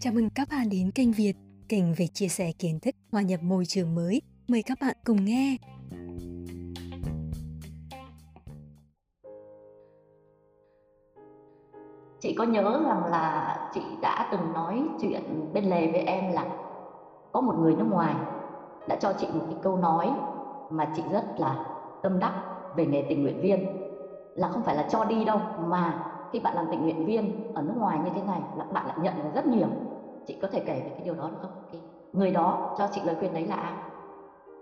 [0.00, 1.32] Chào mừng các bạn đến kênh Việt,
[1.68, 4.22] kênh về chia sẻ kiến thức hòa nhập môi trường mới.
[4.48, 5.56] Mời các bạn cùng nghe.
[12.20, 16.46] Chị có nhớ rằng là chị đã từng nói chuyện bên lề với em là
[17.32, 18.14] có một người nước ngoài
[18.88, 20.10] đã cho chị một cái câu nói
[20.70, 21.66] mà chị rất là
[22.02, 22.42] tâm đắc
[22.76, 23.66] về nghề tình nguyện viên
[24.34, 27.62] là không phải là cho đi đâu mà khi bạn làm tình nguyện viên ở
[27.62, 29.68] nước ngoài như thế này là bạn lại nhận được rất nhiều
[30.26, 31.82] chị có thể kể về cái điều đó được không cái
[32.12, 33.74] người đó cho chị lời khuyên đấy là ai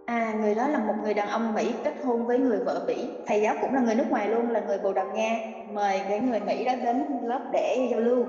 [0.07, 3.13] À, người đó là một người đàn ông Mỹ kết hôn với người vợ Mỹ.
[3.27, 5.41] Thầy giáo cũng là người nước ngoài luôn, là người Bồ Đào Nha.
[5.65, 8.29] Mời cái người Mỹ đó đến lớp để giao lưu.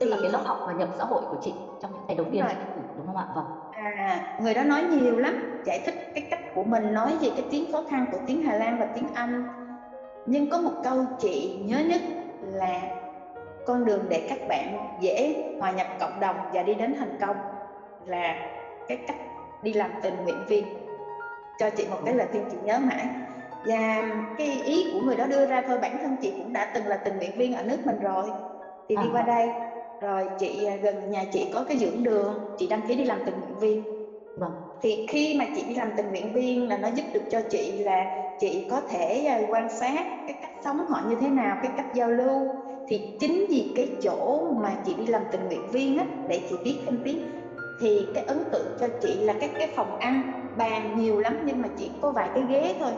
[0.00, 2.26] tức là cái lớp học và nhập xã hội của chị trong những ngày đầu
[2.30, 5.34] tiên chị đúng không ạ vâng À, người đó nói nhiều lắm,
[5.64, 8.54] giải thích cái cách của mình nói về cái tiếng khó khăn của tiếng Hà
[8.54, 9.44] Lan và tiếng Anh.
[10.26, 12.02] Nhưng có một câu chị nhớ nhất
[12.54, 12.80] là
[13.66, 17.36] con đường để các bạn dễ hòa nhập cộng đồng và đi đến thành công
[18.06, 18.36] là
[18.88, 19.16] cái cách
[19.62, 20.64] đi làm tình nguyện viên.
[21.58, 23.06] Cho chị một cái lời khuyên chị nhớ mãi.
[23.66, 24.02] Và
[24.38, 26.96] cái ý của người đó đưa ra thôi bản thân chị cũng đã từng là
[26.96, 28.30] tình nguyện viên ở nước mình rồi.
[28.88, 29.12] Thì đi À.
[29.12, 29.48] qua đây
[30.00, 33.18] rồi chị à, gần nhà chị có cái dưỡng đường, chị đăng ký đi làm
[33.26, 34.03] tình nguyện viên
[34.36, 34.52] vâng.
[34.80, 37.78] Thì khi mà chị đi làm tình nguyện viên là nó giúp được cho chị
[37.78, 38.06] là
[38.38, 41.86] chị có thể à, quan sát cái cách sống họ như thế nào cái cách
[41.92, 42.48] giao lưu.
[42.86, 46.56] Thì chính vì cái chỗ mà chị đi làm tình nguyện viên á để chị
[46.64, 47.18] biết thêm tiếng
[47.80, 50.22] thì cái ấn tượng cho chị là cái cái phòng ăn
[50.56, 52.92] bàn nhiều lắm nhưng mà chỉ có vài cái ghế thôi.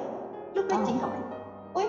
[0.55, 0.83] Lúc đó Ờ.
[0.87, 1.17] chị hỏi
[1.75, 1.85] ui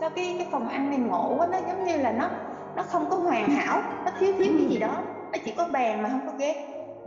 [0.00, 2.30] sao cái cái phòng ăn này ngộ quá nó giống như là nó
[2.76, 5.02] nó không có hoàn hảo nó thiếu thiếu cái gì đó
[5.32, 6.54] nó chỉ có bàn mà không có ghế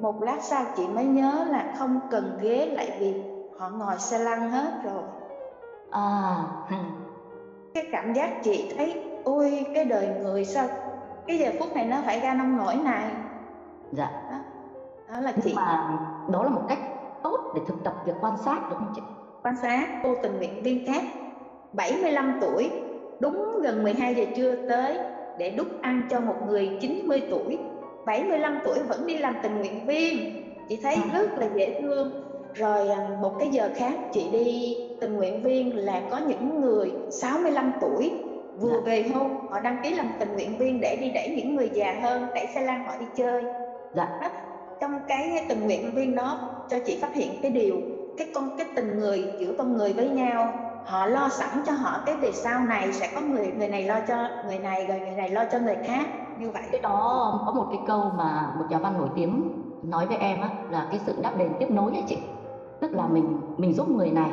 [0.02, 3.22] một lát sau chị mới nhớ là không cần ghế lại vì
[3.58, 5.04] họ ngồi xe lăn hết rồi.
[5.92, 6.36] À.
[7.74, 10.68] Cái cảm giác chị thấy ôi cái đời người sao
[11.28, 13.12] cái giờ phút này nó phải ra nông nổi này.
[13.92, 14.10] Dạ.
[14.32, 14.38] Đó,
[15.14, 15.54] đó là nhưng chị.
[15.56, 15.98] mà
[16.30, 16.80] đó là một cách
[17.24, 19.02] tốt để thực tập việc quan sát đúng không chị?
[19.44, 21.04] Quan sát cô tình nguyện viên khác
[21.74, 22.72] 75 tuổi
[23.20, 24.98] đúng gần 12 giờ trưa tới
[25.38, 27.60] để đút ăn cho một người 90 tuổi
[28.10, 30.44] 75 tuổi vẫn đi làm tình nguyện viên.
[30.70, 31.10] Chị thấy À.
[31.14, 32.12] rất là dễ thương.
[32.54, 36.92] Rồi à, một cái giờ khác chị đi tình nguyện viên là có những người
[37.12, 38.12] 65 tuổi
[38.60, 38.78] vừa Dạ.
[38.86, 42.00] về hưu họ đăng ký làm tình nguyện viên để đi đẩy những người già
[42.02, 43.44] hơn đẩy xe lăn họ đi chơi.
[43.96, 44.20] Dạ.
[44.82, 47.76] Trong cái tình nguyện viên đó cho chị phát hiện cái điều
[48.18, 50.54] cái con cái tình người giữa con người với nhau
[50.86, 54.00] họ lo sẵn cho họ cái về sau này sẽ có người người này lo
[54.08, 56.08] cho người này rồi người này lo cho người khác
[56.40, 56.64] như vậy.
[56.72, 59.42] Cái đó có một cái câu mà một nhà văn nổi tiếng
[59.84, 62.18] nói với em á là cái sự đáp đền tiếp nối ấy chị.
[62.82, 64.32] Tức là mình mình giúp người này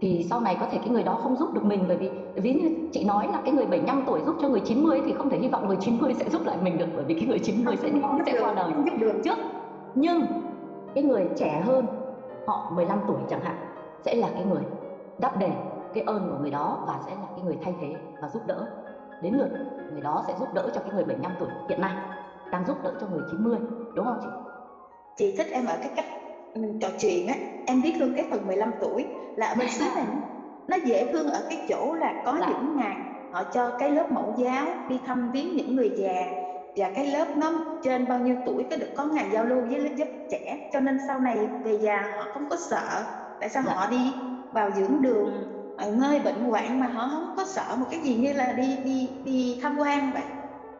[0.00, 2.10] thì sau này có thể cái người đó không giúp được mình bởi vì
[2.42, 5.30] ví như chị nói là cái người 75 tuổi giúp cho người 90 thì không
[5.30, 7.76] thể hy vọng người 90 sẽ giúp lại mình được bởi vì cái người 90
[7.76, 7.90] sẽ
[8.26, 8.72] sẽ qua đời.
[8.74, 9.12] không giúp được.
[9.24, 9.38] Trước
[9.94, 10.26] nhưng
[10.94, 11.86] cái người trẻ hơn
[12.46, 13.56] họ 15 tuổi chẳng hạn
[14.04, 14.62] sẽ là cái người
[15.18, 15.52] đáp đền
[15.94, 17.92] cái ơn của người đó và sẽ là cái người thay thế
[18.22, 18.66] và giúp đỡ.
[19.22, 19.48] Đến lượt
[19.92, 21.92] người đó sẽ giúp đỡ cho cái người 75 tuổi hiện nay
[22.52, 23.58] đang giúp đỡ cho người 90
[23.94, 24.28] đúng không chị?
[25.16, 26.04] chị thích em ở cái cách
[26.54, 27.34] ừ, trò chuyện á.
[27.66, 29.06] Em biết luôn cái phần 15 tuổi
[29.36, 30.04] là ở bên xứ này
[30.66, 32.48] nó dễ thương ở cái chỗ là có Dạ.
[32.48, 32.96] những ngày
[33.32, 36.26] họ cho cái lớp mẫu giáo đi thăm viếng những người già
[36.76, 37.52] và cái lớp nó
[37.82, 40.58] trên bao nhiêu tuổi cái được có ngày giao lưu với lớp lớp trẻ.
[40.72, 43.04] Cho nên sau này về già họ không có sợ.
[43.40, 43.72] Tại sao Dạ.
[43.74, 44.14] họ đi
[44.50, 45.49] vào dưỡng đường
[45.80, 48.76] ở nơi bệnh hoạn mà họ không có sợ một cái gì như là đi
[48.84, 50.22] đi đi tham quan vậy.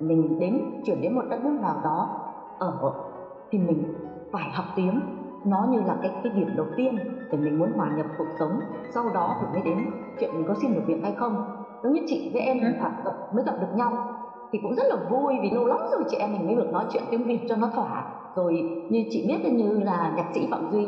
[0.01, 2.09] Mình đến chuyển đến một đất nước nào đó
[2.59, 2.73] ở
[3.51, 3.85] thì mình
[4.33, 5.01] phải học tiếng.
[5.45, 6.99] Nó như là cái cái điểm đầu tiên
[7.33, 8.61] để mình muốn hòa nhập cuộc sống.
[8.95, 9.79] Sau đó thì mới đến
[10.21, 11.37] chuyện mình có xin được việc hay không.
[11.83, 12.69] Giống như chị với em Ừ.
[13.05, 13.99] gặp, mới gặp được nhau
[14.53, 16.85] thì cũng rất là vui vì lâu lắm rồi chị em mình mới được nói
[16.89, 18.05] chuyện tiếng Việt cho nó thỏa.
[18.37, 20.87] Rồi như chị biết như là nhạc sĩ Phạm Duy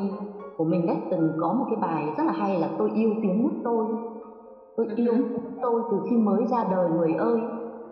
[0.57, 3.43] của mình đấy từng có một cái bài rất là hay là tôi yêu tiếng
[3.43, 3.87] nước tôi
[4.77, 5.25] tôi yêu nước
[5.63, 7.43] tôi từ khi mới ra đời người ơi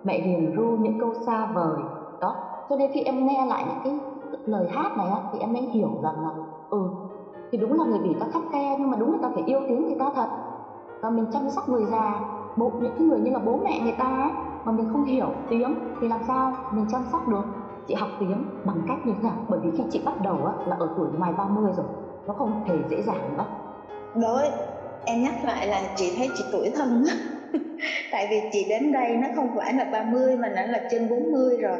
[0.04, 1.82] mẹ hiền ru những câu xa vời.
[2.20, 2.34] Đó
[2.68, 4.00] cho nên khi em nghe lại những cái
[4.44, 6.30] lời hát này á, thì em mới hiểu rằng là
[6.70, 6.88] ừ
[7.50, 9.60] thì đúng là người Việt ta khắt khe nhưng mà đúng người ta phải yêu
[9.68, 10.28] tiếng người ta thật.
[11.02, 12.20] Và mình chăm sóc người già
[12.56, 14.32] bố những cái người như là bố mẹ người ta ấy,
[14.64, 17.42] mà mình không hiểu tiếng thì làm sao mình chăm sóc được?
[17.86, 19.36] Chị học tiếng bằng cách như thế nào?
[19.48, 21.86] Bởi vì khi chị bắt đầu á, là ở tuổi ngoài 30 rồi
[22.26, 23.44] nó không thể dễ dàng nữa
[24.20, 24.50] đối
[25.06, 27.14] em nhắc lại là chị thấy chị tuổi thân á.
[28.12, 31.58] tại vì chị đến đây nó không phải là 30 mà nó là trên 40
[31.58, 31.78] rồi.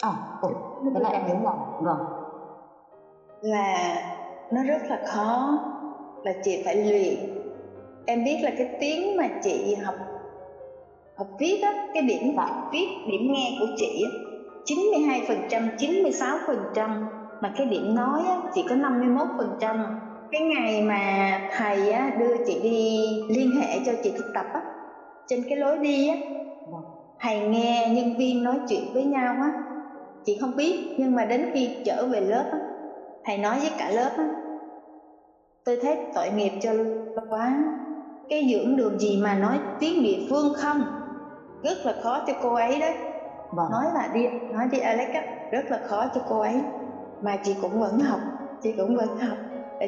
[0.00, 0.10] À
[0.42, 0.48] ừ,
[0.94, 1.54] thế là em đúng rồi.
[1.80, 1.98] Vâng
[3.42, 4.02] là
[4.52, 5.58] nó rất là khó
[6.24, 7.14] là chị phải luyện.
[8.06, 9.94] Em biết là cái tiếng mà chị học
[11.16, 12.46] học viết á cái điểm Dạ.
[12.72, 14.10] viết điểm nghe của chị á
[14.64, 19.76] 92% 96% mà cái điểm nói á chỉ có 51%
[20.30, 24.60] cái ngày mà thầy á đưa chị đi liên hệ cho chị thực tập á
[25.26, 26.16] trên cái lối đi á
[27.20, 29.50] thầy nghe nhân viên nói chuyện với nhau á
[30.24, 32.58] chị không biết nhưng mà đến khi trở về lớp á
[33.24, 34.24] thầy nói với cả lớp á
[35.64, 36.70] tôi thấy tội nghiệp cho
[37.28, 37.58] quá
[38.28, 40.86] cái dưỡng đường gì mà nói tiếng địa phương không?
[41.64, 42.92] Rất là khó cho cô ấy đấy.
[43.52, 43.70] Vâng.
[43.70, 46.60] Nói là đi nói đi Alex á rất là khó cho cô ấy
[47.20, 48.20] mà chị cũng vẫn học,
[48.62, 49.38] chị cũng vẫn học.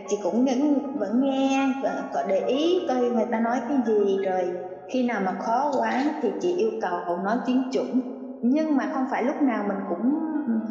[0.08, 4.16] Chị cũng vẫn vẫn nghe, và có để ý coi người ta nói cái gì.
[4.24, 4.52] Rồi
[4.88, 8.00] khi nào mà khó quá thì chị yêu cầu họ nói tiếng chuẩn.
[8.42, 10.14] nhưng mà không phải lúc nào mình cũng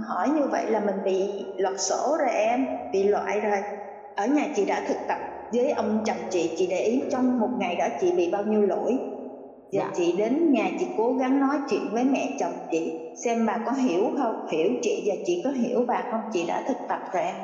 [0.08, 3.60] hỏi như vậy là mình bị lọt sổ rồi em, bị loại rồi.
[4.16, 5.20] Ở nhà chị đã thực tập
[5.54, 8.62] với ông chồng chị chị để ý trong một ngày đó chị bị bao nhiêu
[8.62, 8.98] lỗi.
[9.76, 9.92] Giờ Dạ.
[9.94, 13.72] chị đến nhà chị cố gắng nói chuyện với mẹ chồng chị xem bà có
[13.72, 17.24] hiểu không hiểu chị và chị có hiểu bà không chị đã thực tập rồi
[17.24, 17.36] em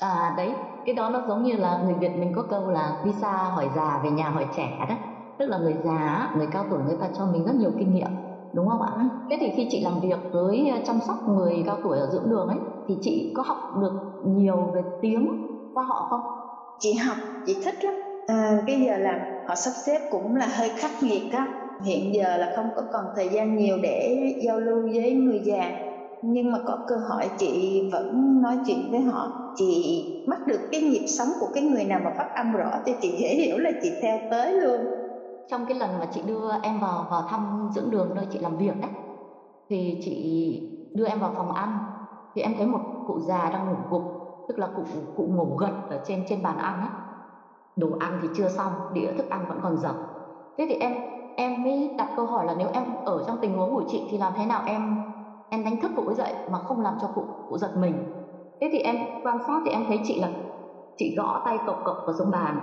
[0.00, 3.12] À đấy, cái đó nó giống như là người Việt mình có câu là đi
[3.12, 4.96] xa hỏi già về nhà hỏi trẻ đó.
[5.38, 8.06] Tức là người già, người cao tuổi người ta cho mình rất nhiều kinh nghiệm,
[8.52, 9.08] đúng không ạ?
[9.30, 12.28] Thế thì khi chị làm việc với ờ, chăm sóc người cao tuổi ở dưỡng
[12.28, 15.26] đường ấy, thì chị có học được nhiều về tiếng
[15.72, 16.20] qua họ không?
[16.78, 17.94] chị học chị thích lắm
[18.26, 21.46] à, cái giờ làm họ sắp xếp cũng là hơi khắc nghiệt á.
[21.84, 24.16] Hiện giờ là không có còn thời gian nhiều để
[24.46, 25.72] giao lưu với người già.
[26.22, 29.28] Nhưng mà có cơ hội chị vẫn nói chuyện với họ.
[29.58, 32.92] Chị bắt được cái nhịp sống của cái người nào mà phát âm rõ thì
[33.00, 34.80] chị dễ hiểu là chị theo tới luôn.
[35.50, 38.56] Trong cái lần mà chị đưa em vào vào thăm dưỡng đường nơi chị làm
[38.56, 38.90] việc đấy,
[39.70, 40.60] thì chị
[40.94, 41.80] đưa em vào phòng ăn,
[42.34, 44.02] thì em thấy một cụ già đang ngủ gục,
[44.48, 44.84] tức là cụ
[45.14, 46.90] cụ ngủ gật ở trên trên bàn ăn ấy
[47.78, 49.94] Đồ ăn thì chưa xong, đĩa thức ăn vẫn còn dở.
[50.58, 50.92] Thế thì em
[51.34, 54.18] em mới đặt câu hỏi là nếu em ở trong tình huống của chị thì
[54.18, 54.96] làm thế nào em
[55.48, 58.00] em đánh thức cụ ấy dậy mà không làm cho cụ cụ giật mình.
[58.60, 60.30] Thế thì em quan sát thì em thấy chị là
[60.96, 62.60] chị gõ tay cộc cộc vào xuống bàn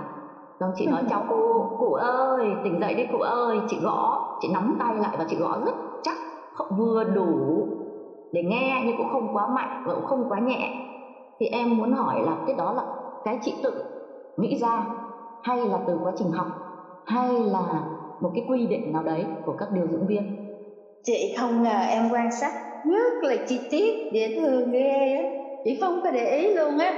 [0.60, 4.48] Xong chị nói chào cụ, cụ ơi, tỉnh dậy đi cụ ơi, chị gõ, chị
[4.54, 6.18] nắm tay lại và chị gõ rất chắc,
[6.54, 7.70] không vừa đủ
[8.32, 10.72] để nghe nhưng cũng không quá mạnh và cũng không quá nhẹ.
[11.40, 12.86] Thì em muốn hỏi là cái đó là
[13.24, 13.84] cái chị tự
[14.38, 14.88] nghĩ ra
[15.42, 16.48] hay là từ quá trình học
[17.06, 17.84] hay là
[18.20, 20.24] một cái quy định nào đấy của các điều dưỡng viên.
[21.04, 22.54] chị không ngờ em quan sát
[22.84, 25.24] rất là chi tiết dễ thương ghê á.
[25.64, 26.94] Chị không có để ý luôn á.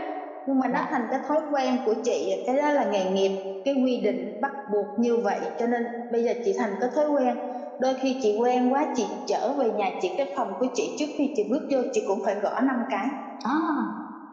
[0.45, 0.87] Nhưng mà nó Dạ.
[0.89, 3.31] thành cái thói quen của chị cái đó là nghề nghiệp
[3.63, 5.51] cái quy định bắt buộc như vậy.
[5.57, 7.37] Cho nên bây giờ chị thành cái thói quen.
[7.77, 11.09] Đôi khi chị quen quá chị trở về nhà chị cái phòng của chị trước
[11.17, 13.07] khi chị bước vô chị cũng phải gõ năm cái.
[13.43, 13.53] À,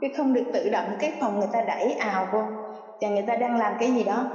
[0.00, 2.48] chứ không được tự động cái phòng người ta đẩy ào vô
[3.00, 4.26] và người ta đang làm cái gì đó.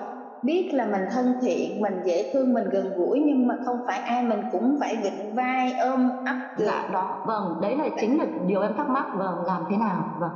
[0.42, 4.00] Biết là mình thân thiện mình dễ thương mình gần gũi nhưng mà không phải
[4.00, 8.26] ai mình cũng phải vịnh vai ôm ấp dạ đó, vâng, đấy là chính là
[8.48, 10.32] điều em thắc mắc, vâng, làm thế nào, vâng,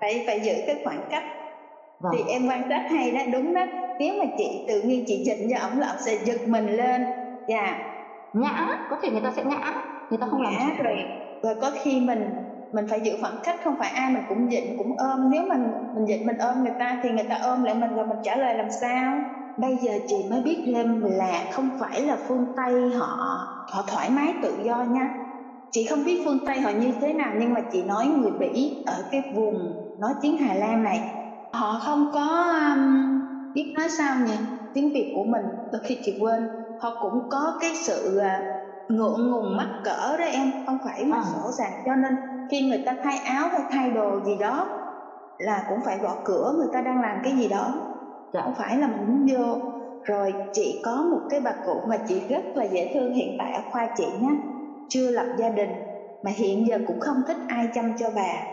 [0.00, 1.24] phải phải giữ cái khoảng cách.
[1.98, 2.12] Vâng.
[2.16, 3.66] thì em quan sát hay đó đúng đó.
[3.98, 7.04] Nếu mà chị tự nhiên chị dịnh cho ổng là ổng sẽ giật mình lên.
[7.46, 7.78] Dạ.
[8.32, 9.72] Ngã có thể người ta sẽ ngã
[10.10, 10.94] người ta không làm ngã chủ rồi
[11.42, 12.32] rồi có khi mình
[12.72, 15.30] mình phải giữ khoảng cách không phải ai mình cũng dịnh cũng ôm.
[15.30, 15.60] Nếu mình
[15.92, 18.36] mình dịnh mình ôm người ta thì người ta ôm lại mình rồi mình trả
[18.36, 19.22] lời làm sao?
[19.56, 23.16] Bây giờ chị mới biết thêm là không phải là phương tây họ
[23.72, 25.10] họ thoải mái tự do nha.
[25.70, 28.72] Chị không biết phương tây họ như thế nào nhưng mà chị nói người bỉ
[28.84, 31.02] ở cái vùng nói tiếng hà lan này.
[31.54, 33.20] Họ không có um,
[33.54, 34.38] biết nói sao nhỉ?
[34.72, 36.48] Tiếng việt của mình đôi khi chị quên.
[36.76, 38.42] Họ cũng có cái sự à,
[38.88, 41.22] ngượng ngùng mắc cỡ đó em không phải mà À.
[41.32, 42.16] sổ sàng cho nên
[42.50, 44.68] khi người ta thay áo hay thay đồ gì đó
[45.38, 47.80] là cũng phải gõ cửa người ta đang làm cái gì đó.
[48.32, 48.40] Dạ.
[48.44, 49.58] không phải là mình muốn vô.
[50.02, 53.52] Rồi chị có một cái bà cụ mà chị rất là dễ thương hiện tại
[53.52, 54.36] ở khoa chị nhé
[54.88, 55.70] chưa lập gia đình
[56.22, 58.44] mà hiện giờ cũng không thích ai chăm cho bà.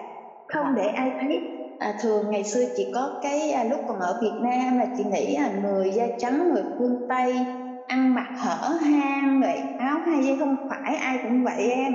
[0.48, 1.50] Không để ai thấy.
[1.78, 5.04] À, thường ngày xưa chị có cái à, lúc còn ở Việt Nam là chị
[5.04, 7.48] nghĩ là người da trắng người phương Tây
[7.86, 11.94] ăn mặc hở hang rồi áo hai dây không phải ai cũng vậy em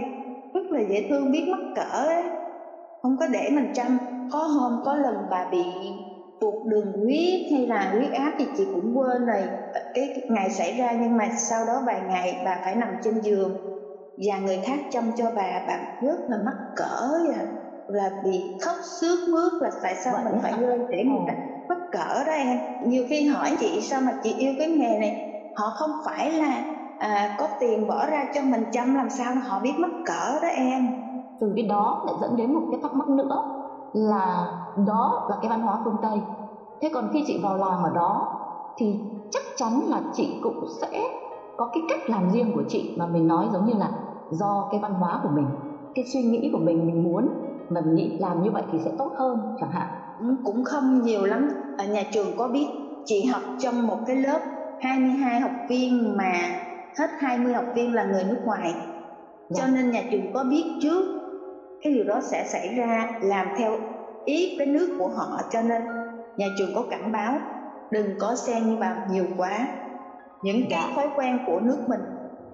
[0.54, 2.30] rất là dễ thương biết mắc cỡ ấy.
[3.02, 5.94] Không có để mình chăm có hôm có lần bà bị
[6.40, 9.50] tụt đường huyết hay là huyết áp thì chị cũng quên rồi.
[9.94, 13.54] Cái ngày xảy ra nhưng mà sau đó vài ngày bà phải nằm trên giường.
[14.16, 17.46] Và người khác chăm cho bà bà rất là mắc cỡ và
[17.86, 20.58] là bị khóc sướt mướt là tại sao Vậy mình phải hả?
[20.58, 21.24] lên để người Ồ.
[21.26, 21.32] ta
[21.68, 22.58] mắc cỡ đó em?
[22.80, 25.14] Nhiều khi hỏi chị sao mà chị yêu cái nghề này?
[25.52, 26.64] Họ không phải là
[27.02, 30.48] à, có tiền bỏ ra cho mình chăm làm sao họ biết mắc cỡ đó
[30.48, 30.88] em?
[31.40, 33.42] Từ cái đó lại dẫn đến một cái thắc mắc nữa
[33.92, 34.52] là
[34.86, 36.20] đó là cái văn hóa phương tây.
[36.82, 38.26] Thế còn khi chị vào làm ở đó
[38.76, 38.86] thì
[39.30, 41.02] chắc chắn là chị cũng sẽ
[41.56, 43.90] có cái cách làm riêng của chị mà mình nói giống như là
[44.30, 45.46] do cái văn hóa của mình
[45.94, 47.28] cái suy nghĩ của mình mình muốn
[47.70, 49.88] mà mình nghĩ làm như vậy thì sẽ tốt hơn chẳng hạn.
[50.18, 51.48] Ừ, cũng không nhiều lắm.
[51.76, 52.66] Ở nhà trường có biết
[53.04, 54.42] chị học trong một cái lớp
[54.78, 56.50] 22 học viên mà
[56.98, 58.74] hết 20 học viên là người nước ngoài.
[59.54, 61.04] Cho nên nhà trường có biết trước
[61.82, 63.76] cái điều đó sẽ xảy ra làm theo
[64.24, 65.40] ý cái nước của họ.
[65.50, 65.82] Cho nên
[66.36, 67.34] nhà trường có cảnh báo
[67.90, 69.66] đừng có xen vào nhiều quá.
[70.42, 70.92] Những cái Dạ.
[70.96, 72.00] thói quen của nước mình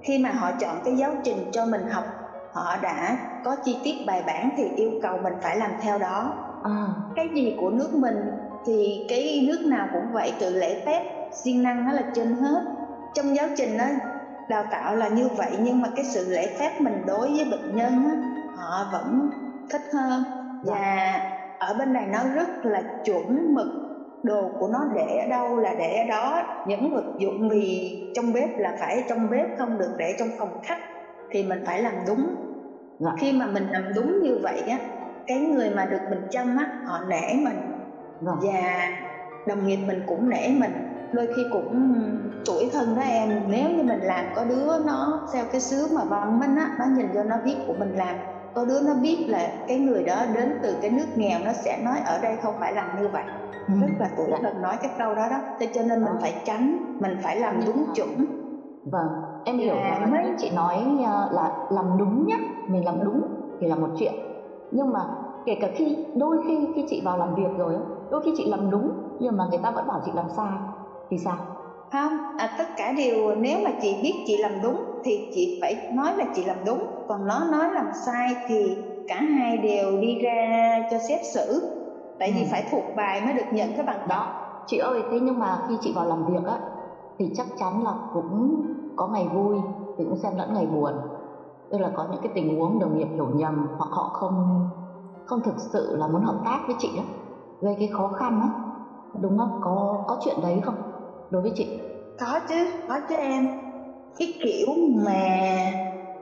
[0.03, 2.05] khi mà họ chọn cái giáo trình cho mình học
[2.53, 6.33] họ đã có chi tiết bài bản thì yêu cầu mình phải làm theo đó.
[6.65, 6.87] À.
[7.17, 8.31] Cái gì của nước mình
[8.67, 12.63] thì cái nước nào cũng vậy tự lễ phép siêng năng nó là trên hết.
[13.15, 13.85] Trong giáo trình nó
[14.49, 17.77] đào tạo là như vậy nhưng mà cái sự lễ phép mình đối với bệnh
[17.77, 18.15] nhân á,
[18.57, 19.31] họ vẫn
[19.71, 20.23] thích hơn.
[20.63, 21.21] Và
[21.59, 23.69] ở bên này nó rất là chuẩn mực
[24.23, 26.43] đồ của nó để ở đâu là để ở đó.
[26.67, 30.61] Những vật dụng thì trong bếp là phải trong bếp không được để trong phòng
[30.63, 30.79] khách
[31.31, 32.35] thì mình phải làm đúng.
[33.01, 33.11] Dạ.
[33.21, 34.79] khi mà mình làm đúng như vậy á
[35.27, 37.57] cái người mà được mình chăm á họ nể mình.
[38.21, 38.89] Vâng và
[39.47, 40.73] đồng nghiệp mình cũng nể mình.
[41.13, 41.95] Đôi khi cũng
[42.47, 46.05] tuổi thân đó em nếu như mình làm có đứa nó theo cái xứ mà
[46.05, 48.17] văn minh á nó nhìn vô nó biết của mình làm
[48.55, 51.79] có đứa nó biết là cái người đó đến từ cái nước nghèo nó sẽ
[51.83, 53.25] nói ở đây không phải làm như vậy
[53.69, 53.75] Ừ.
[53.81, 54.37] rất là tuổi Dạ.
[54.43, 57.61] thân nói cái câu đó đó thế cho nên mình phải tránh mình phải làm
[57.67, 58.27] đúng chuẩn
[58.85, 59.09] Vâng,
[59.45, 62.35] em hiểu Là mấy- chị nói ờ, là làm đúng nhá,
[62.67, 63.27] mình làm đúng
[63.61, 64.15] thì là một chuyện.
[64.71, 65.01] Nhưng mà
[65.45, 67.79] kể cả khi đôi khi khi chị vào làm việc rồi,
[68.11, 70.59] đôi khi chị làm đúng nhưng mà người ta vẫn bảo chị làm sai
[71.11, 71.37] thì sao?
[71.93, 75.77] Không à, tất cả đều nếu mà chị biết chị làm đúng thì chị phải
[75.89, 80.17] nói là chị làm đúng còn nó nói làm sai thì cả hai đều đi
[80.17, 81.61] ra cho xét xử
[82.19, 82.47] tại vì Ừ.
[82.51, 84.33] phải thuộc bài mới được nhận cái bằng đó
[84.67, 86.61] chị ơi, thế nhưng mà khi chị vào làm việc á
[87.19, 88.63] thì chắc chắn là cũng
[88.97, 89.65] có ngày vui
[89.99, 90.95] thì cũng xen lẫn ngày buồn.
[91.71, 94.67] Tức là có những cái tình huống đồng nghiệp hiểu nhầm hoặc họ không
[95.25, 97.05] không thực sự là muốn hợp tác với chị á,
[97.61, 98.49] gây cái khó khăn á.
[99.21, 99.51] Đúng không?
[99.61, 100.75] Có có chuyện đấy không?
[101.31, 101.67] Đối với chị.
[102.21, 102.55] có chứ
[102.89, 103.47] có chứ em
[104.19, 104.67] cái kiểu
[105.07, 105.27] mà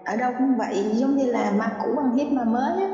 [0.05, 2.89] ở đâu cũng vậy giống như là ma cũ ăn hiếp ma mới á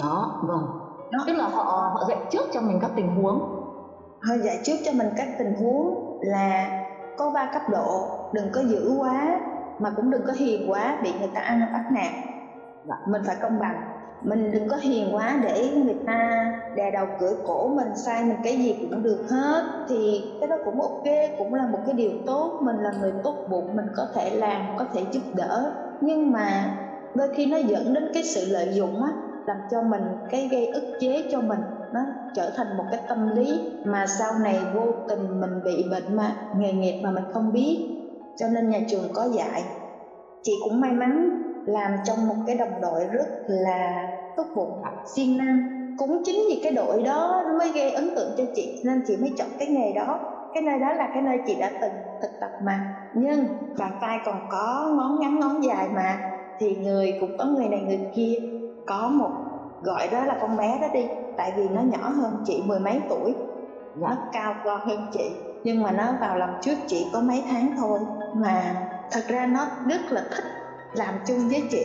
[0.00, 0.66] Đó, vâng.
[1.12, 3.40] nó tức là họ họ dạy trước cho mình các tình huống
[4.20, 6.70] họ dạy trước cho mình các tình huống là
[7.16, 9.40] có ba cấp độ đừng có dữ quá
[9.78, 12.12] mà cũng đừng có hiền quá bị người ta ăn bắt nạt
[12.84, 12.94] Dạ.
[13.06, 13.87] mình phải công bằng
[14.22, 18.38] mình đừng có hiền quá để người ta đè đầu cửa cổ mình, sai mình
[18.44, 19.64] cái gì cũng được hết.
[19.88, 21.04] Thì cái đó cũng ok,
[21.38, 22.60] cũng là một cái điều tốt.
[22.62, 25.72] Mình là người tốt bụng, mình có thể làm, có thể giúp đỡ.
[26.00, 26.76] Nhưng mà
[27.14, 29.10] đôi khi nó dẫn đến cái sự lợi dụng á,
[29.46, 31.60] làm cho mình, cái gây ức chế cho mình,
[31.92, 32.00] nó
[32.34, 36.36] trở thành một cái tâm lý mà sau này vô tình mình bị bệnh mà,
[36.56, 37.78] nghề nghiệp mà mình không biết.
[38.36, 39.64] Cho nên nhà trường có dạy,
[40.42, 41.37] chị cũng may mắn
[41.68, 44.82] làm trong một cái đồng đội rất là tốt bụng.
[45.04, 45.58] Siêng năng
[45.98, 49.16] cũng chính vì cái đội đó nó mới gây ấn tượng cho chị nên chị
[49.16, 50.20] mới chọn cái nghề đó.
[50.54, 52.94] Cái nơi đó là cái nơi chị đã từng thực tập mà.
[53.14, 53.46] Nhưng
[53.78, 56.18] bàn tay còn có ngón ngắn ngón dài mà.
[56.58, 58.34] Thì người cũng có người này người kia.
[58.86, 59.30] Có một
[59.82, 61.06] gọi đó là con bé đó đi
[61.36, 63.34] tại vì nó nhỏ hơn chị mười mấy tuổi.
[63.96, 65.30] Nó dạ cao to hơn chị
[65.64, 67.98] nhưng mà nó vào làm trước chị có mấy tháng thôi.
[68.34, 68.74] Mà
[69.10, 70.44] thật ra nó rất là thích
[70.94, 71.84] làm chung với chị.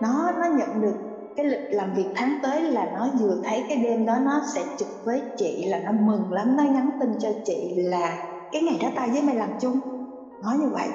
[0.00, 0.96] Nó nó nhận được
[1.36, 4.64] cái lịch làm việc tháng tới là nó vừa thấy cái đêm đó nó sẽ
[4.78, 8.16] trực với chị, là nó mừng lắm, nó nhắn tin cho chị là
[8.52, 9.78] cái ngày đó tao với mày làm chung.
[10.42, 10.88] Nói như vậy.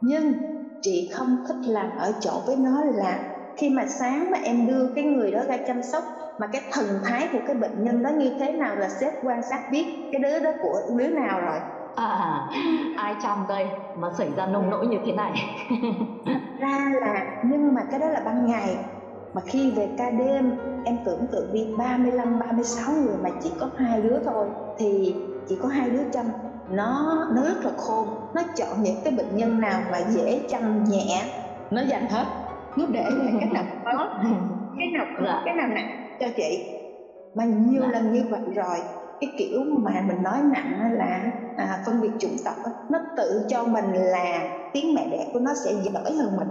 [0.00, 0.34] Nhưng
[0.80, 3.20] chị không thích làm ở chỗ với nó là
[3.56, 6.04] khi mà sáng mà em đưa cái người đó ra chăm sóc
[6.38, 9.42] mà cái thần thái của cái bệnh nhân đó như thế nào là sếp quan
[9.42, 11.58] sát biết cái đứa đó của đứa nào rồi.
[11.94, 12.48] À
[12.96, 15.32] ai chăm đây mà xảy ra nông nỗi như thế này?
[16.60, 18.76] ra là nhưng mà cái đó là ban ngày.
[19.34, 20.52] Mà khi về ca đêm
[20.84, 24.46] em tưởng tượng đi 35 36 người mà chỉ có hai đứa thôi
[24.78, 25.14] thì
[25.48, 26.26] chỉ có hai đứa chăm.
[26.70, 28.08] Nó nó rất là khôn.
[28.34, 31.24] Nó chọn những cái bệnh nhân nào mà dễ chăm nhẹ
[31.70, 32.24] nó dành hết.
[32.76, 34.08] Nó để lại cái nào khó
[34.78, 35.42] cái nào khó, Dạ.
[35.44, 35.88] cái nào nặng
[36.20, 36.64] cho chị.
[37.34, 37.88] Mà nhiều Dạ.
[37.88, 38.82] lần như vậy rồi
[39.20, 41.20] cái kiểu mà mình nói nặng là
[41.56, 44.40] à, phân biệt chủng tộc á, nó tự cho mình là
[44.72, 46.48] tiếng mẹ đẻ của nó sẽ giỏi hơn mình.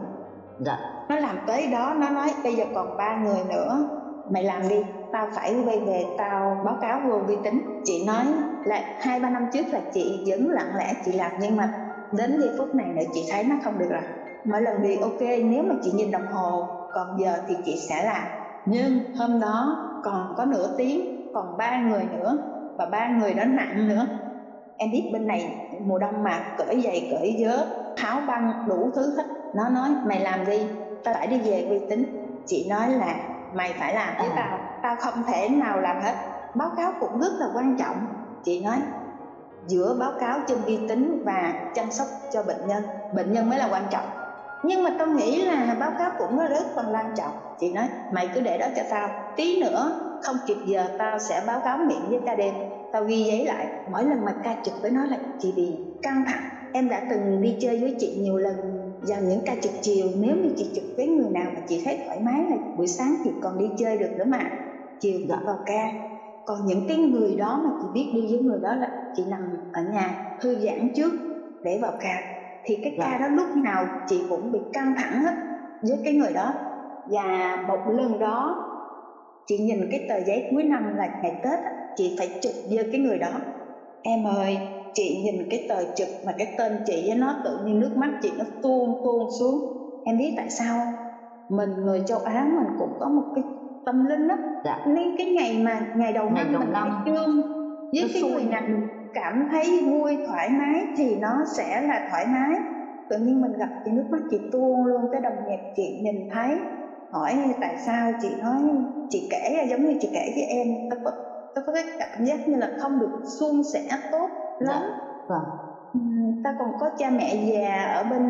[0.60, 0.78] Dạ.
[1.10, 3.88] Nó làm tới đó nó nói bây giờ còn ba người nữa
[4.30, 7.82] mày làm đi tao phải quay về tao báo cáo vô vi tính.
[7.84, 8.26] Chị nói
[8.66, 11.70] là hai ba năm trước là chị vẫn lặng lẽ chị làm nhưng mà
[12.12, 14.02] đến giây phút này nữa chị thấy nó không được rồi.
[14.46, 18.06] Mỗi lần đi ok nếu mà chị nhìn đồng hồ còn giờ thì chị sẽ
[18.06, 18.28] làm.
[18.66, 22.38] Nhưng hôm đó còn có nửa tiếng còn ba người nữa
[22.78, 24.08] và ba người đó nặng nữa
[24.78, 25.56] em biết bên này
[25.86, 27.66] mùa đông mà cởi giày cởi vớ
[27.96, 29.26] tháo băng đủ thứ hết.
[29.54, 30.68] Nó nói mày làm đi
[31.04, 32.06] tao phải đi về uy tín.
[32.46, 33.16] Chị nói là
[33.54, 34.34] mày phải làm với à.
[34.36, 34.60] tao?
[34.82, 36.16] Tao không thể nào làm hết.
[36.54, 38.08] Báo cáo cũng rất là quan trọng.
[38.44, 38.82] Chị nói
[39.68, 43.60] giữa báo cáo trên uy tín và chăm sóc cho bệnh nhân bệnh nhân mới
[43.60, 44.06] là quan trọng.
[44.64, 47.34] Nhưng mà tao nghĩ là báo cáo cũng rất còn quan trọng.
[47.60, 49.10] Chị nói mày cứ để đó cho tao.
[49.36, 52.56] Tí nữa không kịp giờ tao sẽ báo cáo miệng với ca đêm
[52.96, 53.68] tao ghi giấy lại.
[53.92, 55.72] Mỗi lần mà ca trực với nó là chị bị
[56.02, 56.44] căng thẳng.
[56.74, 58.56] Em đã từng đi chơi với chị nhiều lần.
[59.02, 61.98] Vào những ca trực chiều nếu như chị trực với người nào mà chị thấy
[62.06, 64.40] thoải mái là buổi sáng chị còn đi chơi được nữa mà.
[65.00, 65.36] Chiều dạ.
[65.46, 65.88] vào ca.
[66.46, 69.42] Còn những cái người đó mà chị biết đi với người đó là chị nằm
[69.72, 71.14] ở nhà thư giãn trước
[71.64, 72.22] để vào ca.
[72.64, 73.18] Thì cái ca dạ.
[73.18, 75.34] đó lúc nào chị cũng bị căng thẳng hết
[75.82, 76.54] với cái người đó.
[77.06, 78.65] Và một lần đó
[79.48, 81.60] chị nhìn cái tờ giấy cuối năm là ngày tết
[81.96, 83.42] chị phải chụp với cái người đó.
[84.02, 84.60] Em ơi
[84.94, 88.10] chị nhìn cái tờ trực mà cái tên chị với nó tự nhiên nước mắt
[88.22, 89.60] chị nó tuôn tuôn xuống.
[90.04, 90.88] Em biết tại sao
[91.50, 93.44] mình người châu á mình cũng có một cái
[93.86, 94.78] tâm linh đó dạ.
[94.88, 96.84] nên cái ngày mà ngày đầu ngày năm đầu mình năm.
[96.84, 97.42] phải trương
[97.92, 98.62] với nó cái người nào
[99.14, 102.56] cảm thấy vui thoải mái thì nó sẽ là thoải mái.
[103.10, 106.26] Tự nhiên mình gặp chị nước mắt chị tuôn luôn cái đồng nghiệp chị nhìn
[106.30, 106.58] thấy
[107.16, 108.62] hỏi tại sao chị nói
[109.10, 111.12] chị kể giống như chị kể với em tôi có
[111.54, 113.82] tôi có cái cảm giác như là không được suôn sẻ
[114.12, 114.30] tốt
[114.60, 115.36] lắm dạ.
[115.36, 115.44] vâng.
[116.44, 118.22] ta còn có cha mẹ già ở bên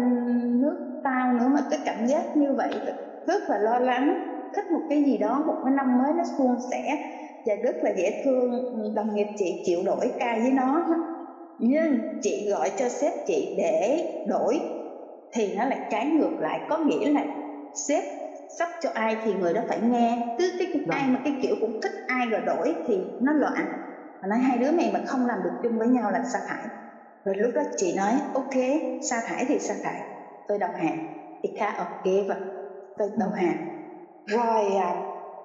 [0.62, 2.72] nước tao nữa mà cái cảm giác như vậy
[3.28, 4.14] rất là lo lắng
[4.56, 6.98] thích một cái gì đó một cái năm mới nó suôn sẻ
[7.46, 8.50] và rất là dễ thương
[8.96, 10.86] đồng nghiệp chị chịu đổi ca với nó
[11.58, 14.60] nhưng chị gọi cho sếp chị để đổi
[15.32, 17.26] thì nó lại trái ngược lại có nghĩa là
[17.74, 18.04] sếp
[18.60, 20.20] sắp cho ai thì người đó phải nghe.
[20.38, 23.66] Cứ cái ai mà cái kiểu cũng thích ai rồi đổi thì nó loạn.
[24.22, 26.68] Và nói hai đứa mày mà không làm được chung với nhau là sa thải.
[27.26, 28.64] Rồi lúc đó chị nói ok
[29.02, 30.04] sa thải thì sa thải.
[30.48, 30.98] Tôi đầu hàng.
[31.42, 32.36] Ika ok và
[32.98, 33.58] tôi đầu hàng.
[34.26, 34.96] Rồi à,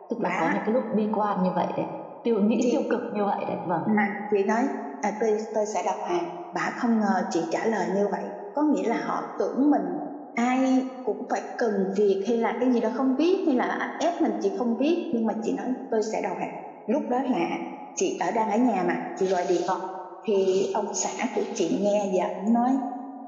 [0.08, 1.86] tức là có những cái lúc bi quan như vậy đấy.
[2.22, 3.56] Tiêu nghĩ chị, tiêu cực như vậy đấy.
[3.64, 3.82] Vâng.
[3.96, 4.68] Mà chị nói
[5.00, 6.28] à, tôi tôi sẽ đọc hàng.
[6.52, 8.32] Bà không ngờ chị trả lời như vậy.
[8.52, 9.82] Có nghĩa là họ tưởng mình
[10.34, 14.20] ai cũng phải cần việc hay là cái gì đó không biết hay là ép
[14.20, 15.08] mình chị không biết.
[15.12, 16.52] Nhưng mà chị nói tôi sẽ đầu hàng
[16.86, 17.58] lúc đó là
[17.94, 19.78] chị ở đang ở nhà mà chị gọi điện thoại.
[20.22, 22.78] Thì ông xã của chị nghe và ông nói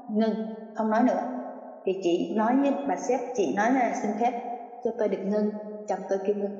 [0.07, 0.35] ngưng
[0.73, 1.25] không nói nữa.
[1.85, 4.33] Thì chị nói với bà sếp chị nói là xin phép
[4.83, 5.51] cho tôi được ngưng
[5.87, 6.53] chồng tôi kêu ngưng.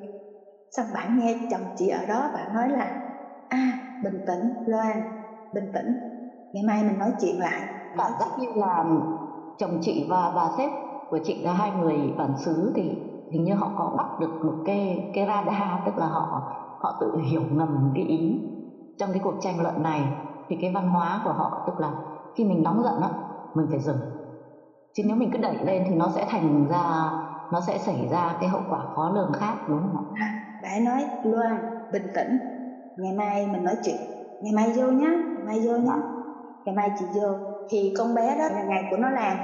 [0.71, 2.93] Xong bạn nghe chồng chị ở đó bạn nói là
[3.47, 5.01] a à, bình tĩnh loan
[5.51, 5.95] bình tĩnh.
[6.51, 7.63] Ngày mai mình nói chuyện lại.
[7.97, 8.83] Và tất nhiên là
[9.57, 10.71] chồng chị và bà sếp
[11.09, 12.97] của chị là hai người bản xứ thì
[13.33, 16.43] hình như họ có bắt được một cái cái radar tức là họ
[16.77, 18.41] họ tự hiểu ngầm cái ý.
[18.97, 20.13] Trong cái cuộc tranh luận này
[20.49, 21.93] thì cái văn hóa của họ tức là
[22.37, 23.09] khi mình nóng giận á
[23.53, 23.99] mình phải dừng.
[24.93, 27.11] Chứ nếu mình cứ đẩy lên thì nó sẽ thành ra
[27.49, 30.03] nó sẽ xảy ra cái hậu quả khó lường khác đúng không ạ?
[30.13, 32.39] À, bà ấy nói Loan bình tĩnh.
[32.95, 33.95] Ngày mai mình nói chuyện.
[34.39, 35.93] Ngày mai vô nhá ngày mai vô nhá.
[36.65, 37.39] Ngày mai chị vô
[37.69, 39.37] thì con bé đó là ngày của nó làm.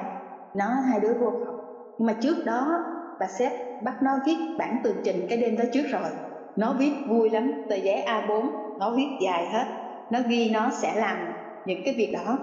[0.54, 1.56] Nó, hai đứa vô học
[1.98, 2.80] nhưng mà trước đó,
[3.20, 3.52] bà sếp
[3.84, 6.10] bắt nó viết bản tường trình cái đêm đó trước rồi.
[6.56, 9.66] Nó viết vui lắm, tờ giấy A4 nó viết dài hết.
[10.10, 11.18] Nó ghi nó sẽ làm
[11.66, 12.38] những cái việc đó.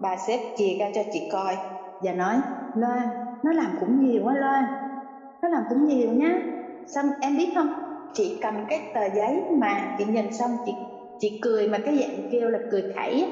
[0.00, 1.56] Bà sếp chia ra cho chị coi
[2.00, 2.40] và nói,
[2.74, 3.08] Loan,
[3.42, 4.64] nó làm cũng nhiều quá Loan.
[5.42, 6.38] Nó làm cũng nhiều nhá.
[6.86, 7.68] Xong em biết không?
[8.12, 10.72] Chị cầm cái tờ giấy mà chị nhìn xong, chị
[11.18, 13.24] chị cười mà cái dạng kêu là cười khẩy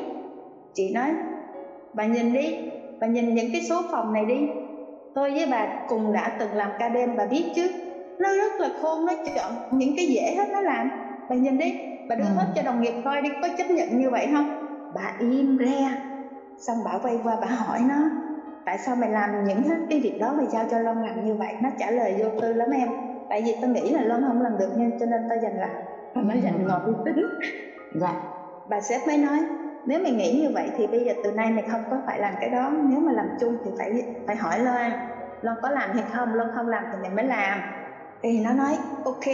[0.74, 1.10] chị nói
[1.96, 2.54] bà nhìn đi
[3.00, 4.46] bà nhìn những cái số phòng này đi.
[5.14, 7.68] Tôi với bà cùng đã từng làm ca đêm bà biết chứ.
[8.18, 10.90] Nó rất là khôn nó chọn những cái dễ hết nó làm.
[11.28, 11.74] Bà nhìn đi
[12.08, 12.30] bà đưa ừ.
[12.36, 14.46] hết cho đồng nghiệp coi đi có chấp nhận như vậy không?
[14.94, 15.88] Bà im re.
[16.58, 17.96] Xong bà quay qua bà hỏi nó
[18.64, 21.34] tại sao mày làm những hết cái việc đó mày giao cho Long làm như
[21.34, 21.56] vậy?
[21.62, 22.88] Nó trả lời vô tư lắm em.
[23.28, 25.70] Tại vì tao nghĩ là Long không làm được nên cho nên tao dành làm
[26.14, 27.14] và nó dành ngọt uy tín
[28.00, 28.14] dạ.
[28.64, 29.46] Bà sếp mới nói
[29.86, 32.34] nếu mày nghĩ như vậy thì bây giờ từ nay mày không có phải làm
[32.40, 32.70] cái đó.
[32.70, 34.92] Nếu mà làm chung thì phải phải hỏi Loan.
[35.42, 36.34] Loan có làm hay không?
[36.34, 37.60] Loan không làm thì mày mới làm.
[38.22, 39.24] Thì nó nói, ok.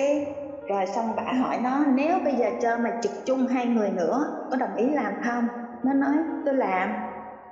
[0.68, 4.26] Rồi xong bà hỏi nó, nếu bây giờ cho mày trực chung hai người nữa,
[4.50, 5.48] có đồng ý làm không?
[5.82, 6.94] Nó nói, tôi làm.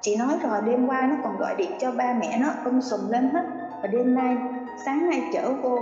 [0.01, 3.11] Chị nói, rồi đêm qua nó còn gọi điện cho ba mẹ nó um sùm
[3.11, 3.45] lên hết.
[3.83, 4.37] Và đêm nay,
[4.85, 5.79] sáng nay chở vô.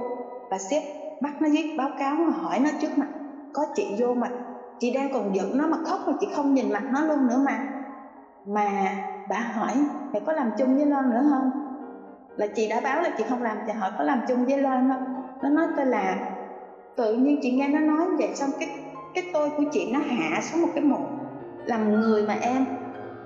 [0.50, 0.82] Bà sếp
[1.20, 3.08] bắt nó viết báo cáo mà hỏi nó trước mặt,
[3.52, 4.30] có chị vô mặt
[4.78, 7.38] chị đang còn giận nó mà khóc mà chị không nhìn mặt nó luôn nữa
[7.38, 7.60] mà.
[8.46, 8.96] Mà
[9.28, 11.50] bà hỏi, mày có làm chung với loan nữa không?
[12.36, 14.88] Là chị đã báo là chị không làm chị hỏi có làm chung với loan
[14.88, 15.22] không?
[15.42, 16.18] Nó nói tôi làm.
[16.96, 18.68] Tự nhiên chị nghe nó nói vậy xong cái
[19.14, 21.00] cái tôi của chị nó hạ xuống một cái mục
[21.66, 22.66] làm người mà em,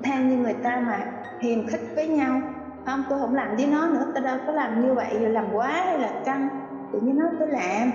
[0.03, 1.07] than như người ta mà
[1.41, 2.41] hiềm khích với nhau.
[2.87, 5.53] Không, tôi không làm với nó nữa tôi đâu có làm như vậy rồi làm
[5.53, 6.49] quá hay là căng.
[6.93, 7.93] Tự nhiên nó tôi làm.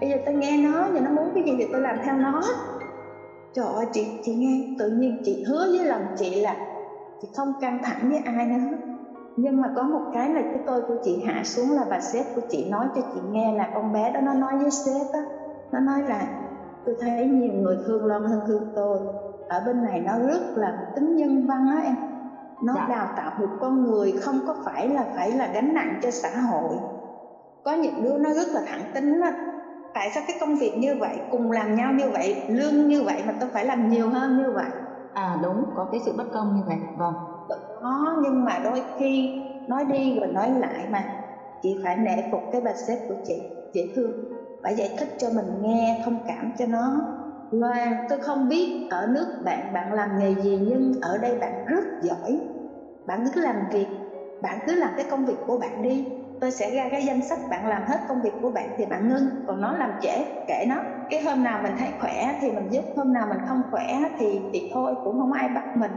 [0.00, 2.42] Bây giờ tôi nghe nó giờ nó muốn cái gì thì tôi làm theo nó
[3.54, 6.56] trời ơi chị chị nghe tự nhiên chị hứa với lòng chị là
[7.22, 8.76] chị không căng thẳng với ai nữa
[9.36, 12.26] nhưng mà có một cái là cái tôi của chị hạ xuống là bà sếp
[12.34, 15.20] của chị nói cho chị nghe là con bé đó nó nói với sếp á
[15.72, 16.26] nó nói là
[16.88, 18.98] tôi thấy nhiều người thương lon hơn thương tôi.
[19.48, 21.94] Ở bên này nó rất là tính nhân văn á em.
[22.62, 22.86] Nó dạ.
[22.88, 26.28] đào tạo một con người không có phải là phải là gánh nặng cho xã
[26.28, 26.76] hội.
[27.64, 29.32] Có những đứa nó rất là thẳng tính á
[29.92, 33.22] tại sao cái công việc như vậy cùng làm nhau như vậy lương như vậy
[33.22, 34.70] mà tôi phải làm nhiều hơn như vậy?
[35.12, 37.14] À đúng có cái sự bất công như vậy vâng.
[37.48, 39.30] Đó nhưng mà đôi khi
[39.66, 41.04] nói đi rồi nói lại mà.
[41.60, 44.12] Chị phải nể phục cái bà sếp của chị dễ thương.
[44.62, 47.04] Bà giải thích cho mình nghe thông cảm cho nó.
[47.50, 51.64] Loan tôi không biết ở nước bạn bạn làm nghề gì nhưng ở đây bạn
[51.64, 52.40] rất giỏi.
[53.06, 53.88] Bạn cứ làm việc
[54.40, 56.08] bạn cứ làm cái công việc của bạn đi
[56.40, 59.08] tôi sẽ ra cái danh sách bạn làm hết công việc của bạn thì bạn
[59.08, 59.28] ngưng.
[59.46, 60.76] Còn nó làm trễ kệ nó.
[61.10, 64.40] Cái hôm nào mình thấy khỏe thì mình giúp hôm nào mình không khỏe thì
[64.52, 65.92] thì thôi cũng không ai bắt mình.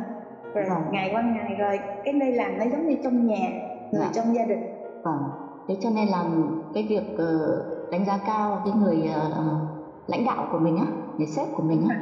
[0.54, 0.84] Rồi vâng.
[0.92, 3.50] ngày qua ngày rồi cái nơi làm nó giống như trong nhà
[3.92, 4.12] người dạ.
[4.14, 4.60] trong gia đình.
[5.04, 5.30] Vâng.
[5.68, 6.26] Thế cho nên là
[6.74, 9.62] cái việc ờ, đánh giá cao cái người uh,
[10.08, 10.86] lãnh đạo của mình á
[11.18, 11.96] người sếp của mình á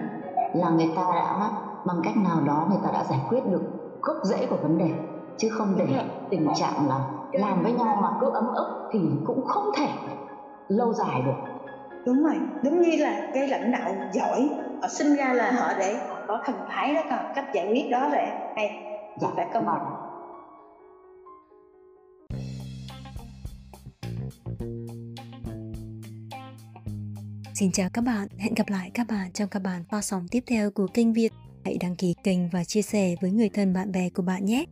[0.53, 1.51] là người ta đã
[1.85, 3.61] bằng cách nào đó người ta đã giải quyết được
[4.01, 4.89] gốc rễ của vấn đề
[5.39, 6.99] chứ không để tình trạng là
[7.31, 9.87] làm với nhau mà cứ ấm ức thì cũng không thể
[10.67, 11.51] lâu dài được.
[12.05, 12.35] Đúng rồi.
[12.63, 14.49] Đúng như là cái lãnh đạo giỏi
[14.81, 18.09] họ sinh ra là họ để có thần thái đó còn cách giải quyết đó
[18.09, 18.25] rồi
[18.55, 18.83] hay.
[19.21, 20.09] Dạ, phải công nhận
[27.53, 30.43] Xin chào các bạn, hẹn gặp lại các bạn trong các bản phát sóng tiếp
[30.47, 31.29] theo của kênh Việt.
[31.65, 34.65] Hãy đăng ký kênh và chia sẻ với người thân bạn bè của bạn nhé.